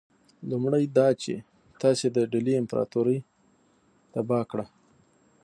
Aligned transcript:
لومړی 0.49 0.83
دا 0.97 1.07
چې 1.21 1.33
تاسي 1.81 2.07
د 2.15 2.17
ډهلي 2.31 2.53
امپراطوري 2.61 3.17
تباه 4.13 4.43
کړه. 4.51 4.65